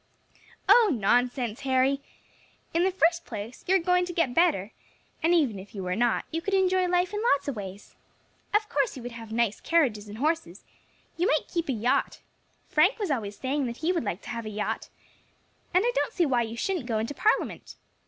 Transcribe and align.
"Oh! 0.67 0.89
nonsense, 0.91 1.59
Harry. 1.59 2.01
In 2.73 2.83
the 2.83 2.91
first 2.91 3.23
place 3.23 3.63
you 3.67 3.75
are 3.75 3.79
going 3.79 4.03
to 4.05 4.13
get 4.13 4.33
better; 4.33 4.71
and 5.21 5.31
even 5.35 5.59
if 5.59 5.75
you 5.75 5.83
were 5.83 5.95
not, 5.95 6.25
you 6.31 6.41
could 6.41 6.55
enjoy 6.55 6.87
life 6.87 7.13
in 7.13 7.21
lots 7.21 7.47
of 7.47 7.55
ways. 7.55 7.95
Of 8.51 8.67
course 8.67 8.97
you 8.97 9.03
would 9.03 9.11
have 9.11 9.31
nice 9.31 9.59
carriages 9.61 10.07
and 10.09 10.17
horses; 10.17 10.63
you 11.17 11.27
might 11.27 11.47
keep 11.47 11.69
a 11.69 11.73
yacht 11.73 12.19
Frank 12.67 12.97
was 12.97 13.11
always 13.11 13.37
saying 13.37 13.67
that 13.67 13.77
he 13.85 13.91
would 13.91 14.03
like 14.03 14.23
to 14.23 14.29
have 14.29 14.47
a 14.47 14.49
yacht, 14.49 14.89
and 15.71 15.85
I 15.85 15.91
don't 15.93 16.13
see 16.13 16.25
why 16.25 16.41
you 16.41 16.57
shouldn't 16.57 16.87
go 16.87 16.97
into 16.97 17.13
Parliament. 17.13 17.75